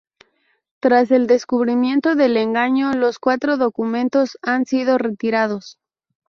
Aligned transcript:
Tras 0.79 1.11
el 1.11 1.27
descubrimiento 1.27 2.15
del 2.15 2.35
engaño, 2.37 2.91
los 2.93 3.19
cuatro 3.19 3.57
documentos 3.57 4.35
han 4.41 4.65
sido 4.65 4.97
retirados. 4.97 5.77